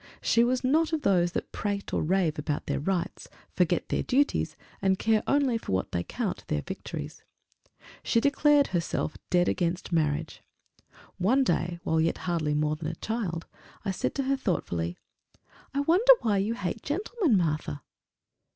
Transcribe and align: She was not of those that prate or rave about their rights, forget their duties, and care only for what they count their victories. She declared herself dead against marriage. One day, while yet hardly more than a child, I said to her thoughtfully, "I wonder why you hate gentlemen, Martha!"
She 0.19 0.43
was 0.43 0.63
not 0.63 0.93
of 0.93 1.03
those 1.03 1.33
that 1.33 1.51
prate 1.51 1.93
or 1.93 2.01
rave 2.01 2.39
about 2.39 2.65
their 2.65 2.79
rights, 2.79 3.27
forget 3.51 3.89
their 3.89 4.01
duties, 4.01 4.55
and 4.81 4.97
care 4.97 5.21
only 5.27 5.59
for 5.59 5.73
what 5.73 5.91
they 5.91 6.01
count 6.01 6.43
their 6.47 6.63
victories. 6.63 7.23
She 8.01 8.19
declared 8.19 8.69
herself 8.69 9.15
dead 9.29 9.47
against 9.47 9.91
marriage. 9.91 10.41
One 11.19 11.43
day, 11.43 11.77
while 11.83 12.01
yet 12.01 12.17
hardly 12.25 12.55
more 12.55 12.75
than 12.75 12.87
a 12.87 12.95
child, 12.95 13.45
I 13.85 13.91
said 13.91 14.15
to 14.15 14.23
her 14.23 14.37
thoughtfully, 14.37 14.97
"I 15.71 15.81
wonder 15.81 16.13
why 16.21 16.37
you 16.39 16.55
hate 16.55 16.81
gentlemen, 16.81 17.37
Martha!" 17.37 17.83